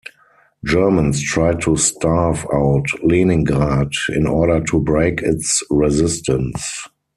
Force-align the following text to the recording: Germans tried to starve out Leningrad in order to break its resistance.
Germans 0.65 1.21
tried 1.23 1.61
to 1.61 1.77
starve 1.77 2.47
out 2.51 2.87
Leningrad 3.03 3.91
in 4.09 4.25
order 4.25 4.59
to 4.63 4.79
break 4.79 5.21
its 5.21 5.61
resistance. 5.69 6.87